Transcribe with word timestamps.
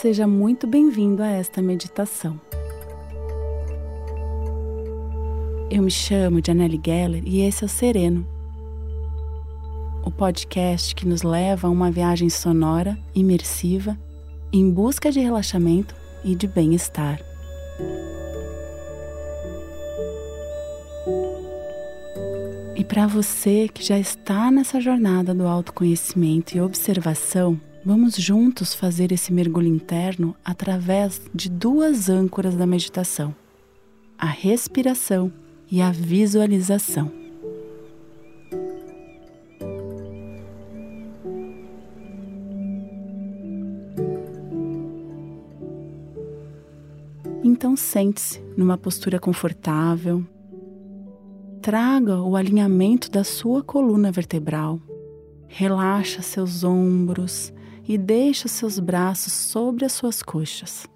Seja 0.00 0.26
muito 0.26 0.66
bem-vindo 0.66 1.22
a 1.22 1.26
esta 1.26 1.62
meditação. 1.62 2.38
Eu 5.70 5.82
me 5.82 5.90
chamo 5.90 6.38
Janelle 6.46 6.78
Geller 6.84 7.22
e 7.24 7.40
esse 7.40 7.64
é 7.64 7.66
o 7.66 7.68
Sereno, 7.68 8.26
o 10.04 10.10
podcast 10.10 10.94
que 10.94 11.08
nos 11.08 11.22
leva 11.22 11.66
a 11.66 11.70
uma 11.70 11.90
viagem 11.90 12.28
sonora, 12.28 12.98
imersiva, 13.14 13.98
em 14.52 14.70
busca 14.70 15.10
de 15.10 15.18
relaxamento 15.18 15.94
e 16.22 16.34
de 16.34 16.46
bem-estar. 16.46 17.18
E 22.76 22.84
para 22.84 23.06
você 23.06 23.66
que 23.72 23.82
já 23.82 23.98
está 23.98 24.50
nessa 24.50 24.78
jornada 24.78 25.34
do 25.34 25.46
autoconhecimento 25.46 26.54
e 26.54 26.60
observação, 26.60 27.58
vamos 27.86 28.16
juntos 28.16 28.74
fazer 28.74 29.12
esse 29.12 29.32
mergulho 29.32 29.68
interno 29.68 30.34
através 30.44 31.22
de 31.32 31.48
duas 31.48 32.08
âncoras 32.08 32.56
da 32.56 32.66
meditação: 32.66 33.32
a 34.18 34.26
respiração 34.26 35.32
e 35.70 35.80
a 35.80 35.92
visualização. 35.92 37.12
Então 47.44 47.76
sente-se 47.76 48.42
numa 48.56 48.76
postura 48.76 49.20
confortável, 49.20 50.26
traga 51.62 52.20
o 52.20 52.34
alinhamento 52.34 53.08
da 53.08 53.22
sua 53.22 53.62
coluna 53.62 54.10
vertebral. 54.10 54.80
Relaxa 55.46 56.20
seus 56.20 56.64
ombros 56.64 57.54
e 57.88 57.96
deixa 57.96 58.48
seus 58.48 58.78
braços 58.78 59.32
sobre 59.32 59.84
as 59.84 59.92
suas 59.92 60.22
coxas. 60.22 60.86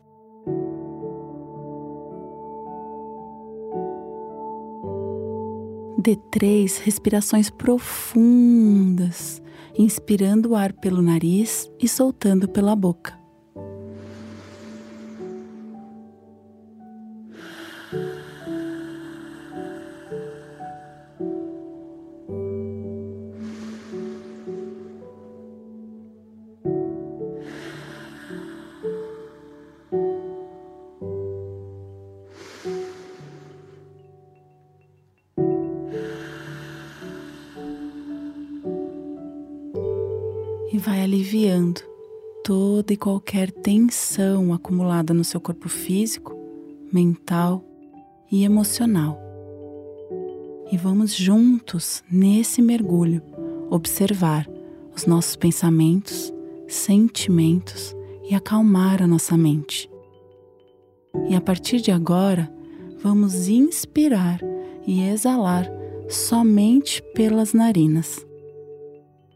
Dê 5.99 6.17
três 6.31 6.79
respirações 6.79 7.51
profundas, 7.51 9.43
inspirando 9.79 10.51
o 10.51 10.57
ar 10.57 10.73
pelo 10.73 11.03
nariz 11.03 11.71
e 11.79 11.87
soltando 11.87 12.49
pela 12.49 12.75
boca. 12.75 13.20
Aliviando 41.11 41.81
toda 42.45 42.93
e 42.93 42.97
qualquer 42.97 43.51
tensão 43.51 44.53
acumulada 44.53 45.13
no 45.13 45.25
seu 45.25 45.41
corpo 45.41 45.69
físico, 45.69 46.39
mental 46.93 47.65
e 48.31 48.45
emocional. 48.45 49.21
E 50.71 50.77
vamos 50.77 51.13
juntos 51.13 52.05
nesse 52.09 52.63
mergulho 52.63 53.21
observar 53.69 54.49
os 54.95 55.05
nossos 55.05 55.35
pensamentos, 55.35 56.33
sentimentos 56.69 57.93
e 58.23 58.33
acalmar 58.33 59.03
a 59.03 59.07
nossa 59.09 59.37
mente. 59.37 59.91
E 61.29 61.35
a 61.35 61.41
partir 61.41 61.81
de 61.81 61.91
agora, 61.91 62.49
vamos 63.03 63.49
inspirar 63.49 64.39
e 64.87 65.03
exalar 65.03 65.69
somente 66.09 67.03
pelas 67.15 67.53
narinas, 67.53 68.25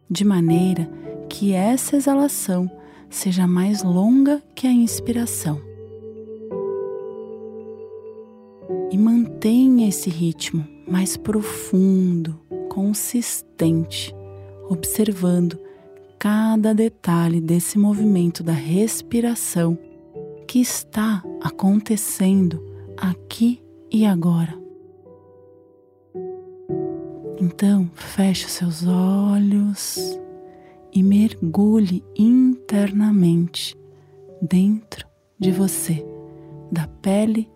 de 0.09 0.25
maneira 0.25 0.89
que 1.35 1.53
essa 1.53 1.97
exalação 1.97 2.71
seja 3.11 3.45
mais 3.45 3.83
longa 3.83 4.41
que 4.55 4.69
a 4.69 4.73
inspiração. 4.73 5.61
E 8.89 8.97
mantenha 8.97 9.89
esse 9.89 10.09
ritmo 10.09 10.65
mais 10.87 11.17
profundo, 11.17 12.41
consistente, 12.71 14.15
observando 14.69 15.59
cada 16.21 16.73
detalhe 16.73 17.41
desse 17.41 17.81
movimento 17.81 18.45
da 18.45 18.53
respiração 18.53 19.77
que 20.47 20.61
está 20.61 21.21
acontecendo 21.43 22.63
aqui 22.97 23.61
e 23.91 24.07
agora. 24.07 24.57
Então, 27.41 27.91
feche 27.97 28.49
seus 28.49 28.87
olhos 28.87 30.23
e 30.95 31.03
mergulhe 31.03 32.05
internamente 32.17 33.77
dentro 34.41 35.07
de 35.39 35.51
você, 35.51 36.05
da 36.71 36.87
pele 37.03 37.51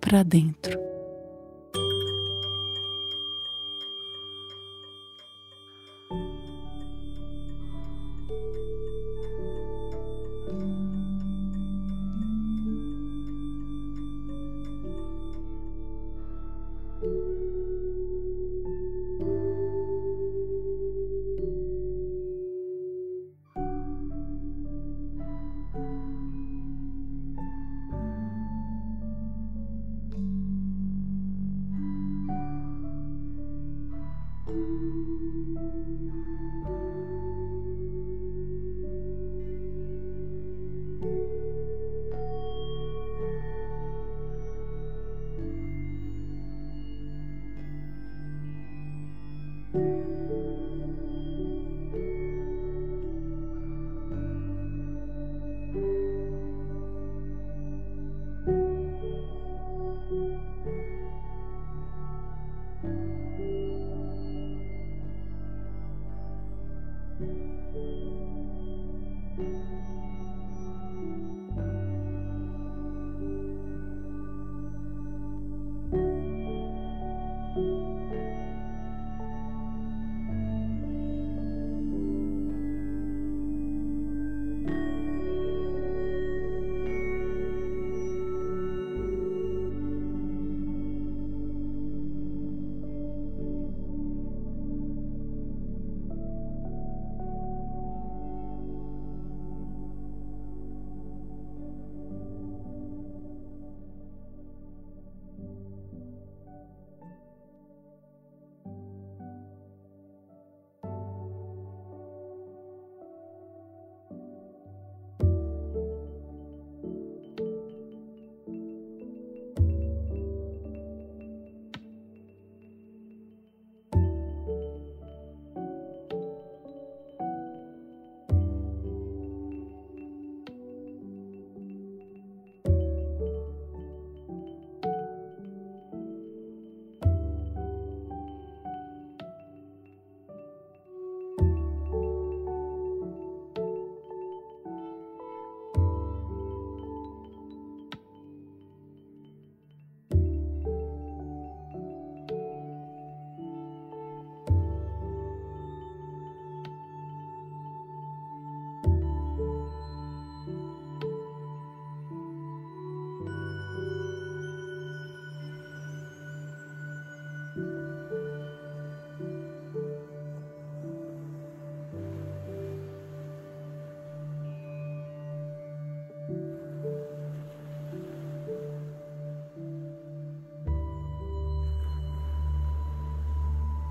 para 0.00 0.22
dentro. 0.22 0.89
you 49.72 50.19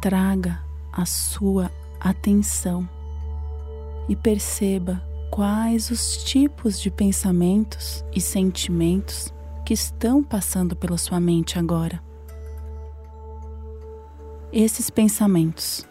traga 0.02 0.62
a 0.92 1.06
sua 1.06 1.72
atenção 2.00 2.88
e 4.08 4.16
perceba 4.16 5.04
quais 5.30 5.92
os 5.92 6.24
tipos 6.24 6.80
de 6.80 6.90
pensamentos 6.90 8.04
e 8.14 8.22
sentimentos 8.22 9.34
que 9.66 9.74
estão 9.74 10.24
passando 10.24 10.76
pela 10.76 10.98
sua 10.98 11.20
mente 11.20 11.60
agora. 11.60 12.02
Esses 14.52 14.90
pensamentos, 14.90 15.86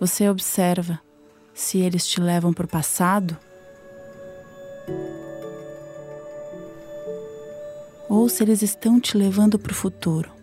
você 0.00 0.28
observa 0.28 0.98
se 1.52 1.78
eles 1.78 2.06
te 2.06 2.20
levam 2.20 2.52
para 2.52 2.64
o 2.64 2.68
passado 2.68 3.36
ou 8.08 8.28
se 8.28 8.42
eles 8.42 8.62
estão 8.62 8.98
te 8.98 9.16
levando 9.18 9.58
para 9.58 9.72
o 9.72 9.74
futuro. 9.74 10.37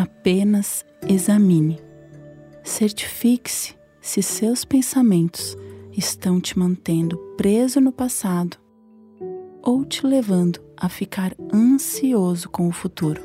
Apenas 0.00 0.82
examine. 1.06 1.78
Certifique-se 2.64 3.74
se 4.00 4.22
seus 4.22 4.64
pensamentos 4.64 5.54
estão 5.94 6.40
te 6.40 6.58
mantendo 6.58 7.18
preso 7.36 7.82
no 7.82 7.92
passado 7.92 8.56
ou 9.62 9.84
te 9.84 10.06
levando 10.06 10.58
a 10.74 10.88
ficar 10.88 11.34
ansioso 11.52 12.48
com 12.48 12.66
o 12.66 12.72
futuro. 12.72 13.20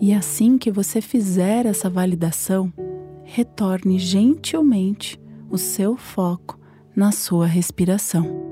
E 0.00 0.14
assim 0.14 0.56
que 0.56 0.70
você 0.70 1.00
fizer 1.00 1.66
essa 1.66 1.90
validação, 1.90 2.72
retorne 3.22 3.98
gentilmente 3.98 5.20
o 5.50 5.58
seu 5.58 5.96
foco 5.96 6.58
na 6.96 7.12
sua 7.12 7.46
respiração. 7.46 8.49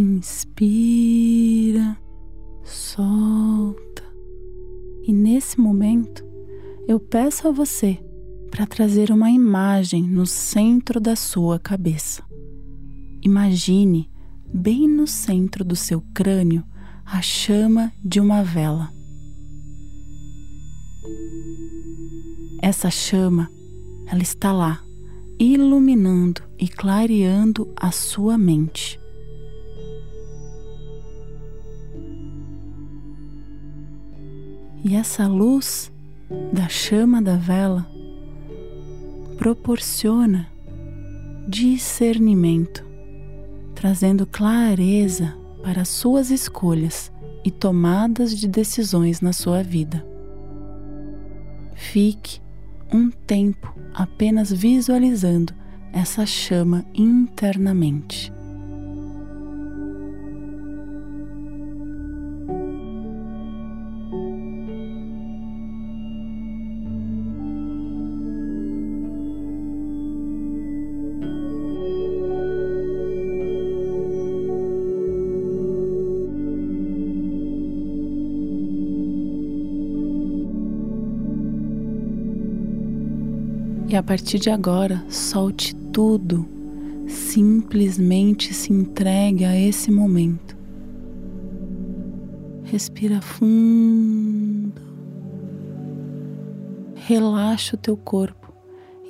Inspira, 0.00 1.98
solta. 2.62 4.04
E 5.02 5.12
nesse 5.12 5.60
momento, 5.60 6.24
eu 6.86 7.00
peço 7.00 7.48
a 7.48 7.50
você 7.50 7.98
para 8.48 8.64
trazer 8.64 9.10
uma 9.10 9.28
imagem 9.28 10.04
no 10.04 10.24
centro 10.24 11.00
da 11.00 11.16
sua 11.16 11.58
cabeça. 11.58 12.22
Imagine 13.24 14.08
bem 14.54 14.86
no 14.86 15.04
centro 15.04 15.64
do 15.64 15.74
seu 15.74 16.00
crânio 16.14 16.62
a 17.04 17.20
chama 17.20 17.92
de 18.00 18.20
uma 18.20 18.44
vela. 18.44 18.92
Essa 22.62 22.88
chama, 22.88 23.50
ela 24.06 24.22
está 24.22 24.52
lá, 24.52 24.80
iluminando 25.40 26.40
e 26.56 26.68
clareando 26.68 27.74
a 27.74 27.90
sua 27.90 28.38
mente. 28.38 29.00
E 34.88 34.96
essa 34.96 35.26
luz 35.26 35.92
da 36.50 36.66
chama 36.66 37.20
da 37.20 37.36
vela 37.36 37.86
proporciona 39.36 40.48
discernimento, 41.46 42.82
trazendo 43.74 44.26
clareza 44.26 45.36
para 45.62 45.84
suas 45.84 46.30
escolhas 46.30 47.12
e 47.44 47.50
tomadas 47.50 48.34
de 48.34 48.48
decisões 48.48 49.20
na 49.20 49.34
sua 49.34 49.62
vida. 49.62 50.02
Fique 51.74 52.40
um 52.90 53.10
tempo 53.10 53.78
apenas 53.92 54.50
visualizando 54.50 55.52
essa 55.92 56.24
chama 56.24 56.82
internamente. 56.94 58.32
E 83.88 83.96
a 83.96 84.02
partir 84.02 84.38
de 84.38 84.50
agora, 84.50 85.02
solte 85.08 85.74
tudo, 85.74 86.46
simplesmente 87.06 88.52
se 88.52 88.70
entregue 88.70 89.46
a 89.46 89.58
esse 89.58 89.90
momento. 89.90 90.54
Respira 92.64 93.22
fundo. 93.22 94.82
Relaxa 96.96 97.76
o 97.76 97.78
teu 97.78 97.96
corpo 97.96 98.52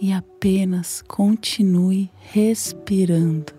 e 0.01 0.13
apenas 0.13 1.03
continue 1.03 2.09
respirando. 2.31 3.58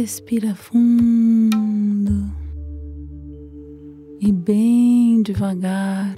Respira 0.00 0.54
fundo 0.54 2.30
e 4.20 4.30
bem 4.30 5.20
devagar, 5.24 6.14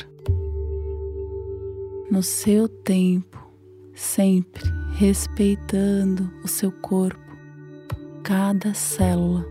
no 2.11 2.23
seu 2.23 2.69
tempo, 2.69 3.39
sempre 3.95 4.65
respeitando 4.99 6.31
o 6.45 6.47
seu 6.47 6.71
corpo, 6.71 7.19
cada 8.23 8.75
célula, 8.75 9.47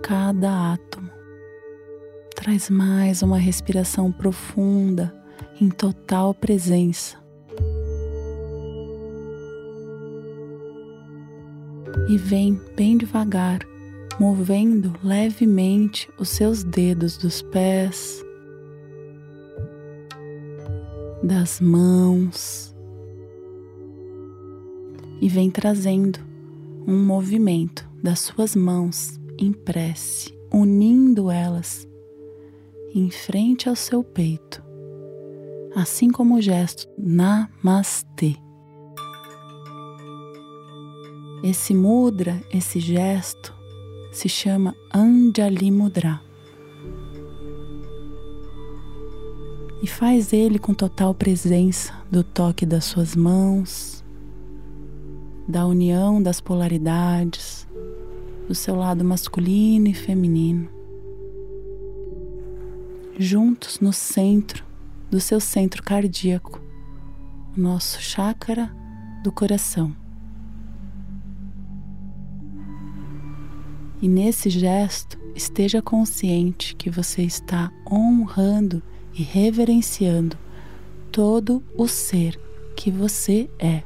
cada 0.00 0.74
átomo. 0.74 1.10
Traz 2.36 2.70
mais 2.70 3.20
uma 3.20 3.36
respiração 3.36 4.12
profunda 4.12 5.12
em 5.60 5.70
total 5.70 6.32
presença. 6.32 7.18
E 12.08 12.16
vem 12.16 12.60
bem 12.76 12.96
devagar, 12.96 13.60
movendo 14.20 14.94
levemente 15.02 16.08
os 16.18 16.28
seus 16.28 16.62
dedos 16.62 17.16
dos 17.16 17.42
pés, 17.42 18.24
das 21.22 21.60
mãos, 21.60 22.74
e 25.20 25.28
vem 25.28 25.50
trazendo 25.50 26.20
um 26.86 27.04
movimento 27.04 27.88
das 28.02 28.20
suas 28.20 28.54
mãos 28.54 29.20
em 29.38 29.52
prece, 29.52 30.32
unindo 30.52 31.30
elas 31.30 31.88
em 32.94 33.10
frente 33.10 33.68
ao 33.68 33.74
seu 33.74 34.04
peito 34.04 34.66
assim 35.76 36.10
como 36.10 36.36
o 36.36 36.40
gesto 36.40 36.88
Namastê. 36.96 38.34
Esse 41.42 41.74
mudra, 41.74 42.42
esse 42.52 42.80
gesto, 42.80 43.54
se 44.10 44.28
chama 44.28 44.74
Anjali 44.92 45.70
Mudra. 45.70 46.20
E 49.82 49.86
faz 49.86 50.32
ele 50.32 50.58
com 50.58 50.72
total 50.72 51.14
presença 51.14 51.92
do 52.10 52.24
toque 52.24 52.64
das 52.64 52.86
suas 52.86 53.14
mãos, 53.14 54.02
da 55.46 55.66
união 55.66 56.22
das 56.22 56.40
polaridades, 56.40 57.68
do 58.48 58.54
seu 58.54 58.74
lado 58.74 59.04
masculino 59.04 59.88
e 59.88 59.94
feminino, 59.94 60.68
juntos 63.18 63.78
no 63.80 63.92
centro 63.92 64.64
do 65.10 65.20
seu 65.20 65.40
centro 65.40 65.82
cardíaco, 65.82 66.60
o 67.56 67.60
nosso 67.60 68.00
chácara 68.00 68.74
do 69.22 69.30
coração. 69.30 70.05
E 74.06 74.08
nesse 74.08 74.48
gesto, 74.48 75.18
esteja 75.34 75.82
consciente 75.82 76.76
que 76.76 76.88
você 76.88 77.22
está 77.22 77.72
honrando 77.90 78.80
e 79.12 79.20
reverenciando 79.20 80.38
todo 81.10 81.60
o 81.76 81.88
ser 81.88 82.40
que 82.76 82.88
você 82.88 83.50
é. 83.58 83.82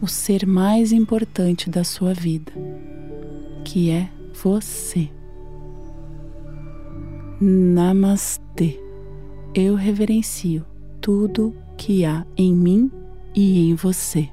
O 0.00 0.06
ser 0.06 0.46
mais 0.46 0.92
importante 0.92 1.68
da 1.68 1.82
sua 1.82 2.14
vida, 2.14 2.52
que 3.64 3.90
é 3.90 4.08
você. 4.40 5.10
Namastê. 7.40 8.80
Eu 9.52 9.74
reverencio 9.74 10.64
tudo 11.00 11.52
que 11.76 12.04
há 12.04 12.24
em 12.36 12.54
mim 12.54 12.88
e 13.34 13.68
em 13.68 13.74
você. 13.74 14.30